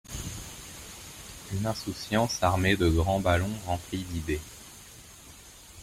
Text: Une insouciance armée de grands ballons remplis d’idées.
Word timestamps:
Une 1.53 1.67
insouciance 1.67 2.41
armée 2.41 2.75
de 2.75 2.89
grands 2.89 3.19
ballons 3.19 3.55
remplis 3.67 4.01
d’idées. 4.05 4.41